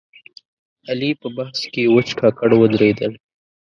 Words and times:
علي 0.89 1.09
په 1.21 1.27
بحث 1.37 1.59
کې 1.73 1.91
وچ 1.93 2.09
ککړ 2.19 2.49
ودرېدل. 2.61 3.11